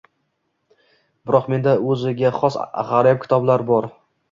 [1.31, 3.93] Biroq menda o’ziga hos g’aroyib kitoblar bor.